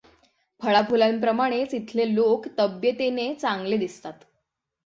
[0.61, 4.13] फळा फुलांप्रमाणेच इथले लोक तब्येतीने चांगले दिसतात.